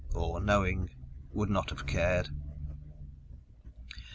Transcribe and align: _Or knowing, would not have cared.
_Or 0.15 0.39
knowing, 0.39 0.89
would 1.31 1.51
not 1.51 1.69
have 1.69 1.85
cared. 1.85 2.29